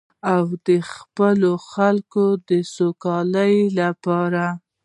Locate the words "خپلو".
0.91-1.51